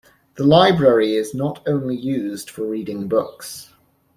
[0.33, 3.69] The Library is not only used for reading books.